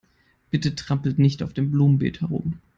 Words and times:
Bitte 0.49 0.73
trampelt 0.73 1.19
nicht 1.19 1.43
auf 1.43 1.53
dem 1.53 1.69
Blumenbeet 1.69 2.21
herum. 2.21 2.59